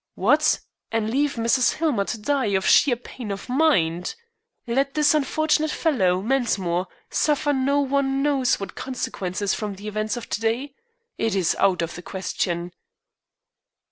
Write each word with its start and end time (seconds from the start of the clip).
"What, 0.15 0.59
and 0.91 1.11
leave 1.11 1.35
Mrs. 1.35 1.73
Hillmer 1.73 2.05
to 2.05 2.17
die 2.19 2.55
of 2.57 2.65
sheer 2.65 2.95
pain 2.95 3.29
of 3.29 3.47
mind? 3.47 4.15
Let 4.65 4.95
this 4.95 5.13
unfortunate 5.13 5.69
fellow, 5.69 6.23
Mensmore, 6.23 6.87
suffer 7.11 7.53
no 7.53 7.81
one 7.81 8.23
knows 8.23 8.59
what 8.59 8.73
consequences 8.73 9.53
from 9.53 9.75
the 9.75 9.87
events 9.87 10.17
of 10.17 10.27
to 10.29 10.41
day? 10.41 10.73
It 11.19 11.35
is 11.35 11.55
out 11.59 11.83
of 11.83 11.93
the 11.93 12.01
question." 12.01 12.71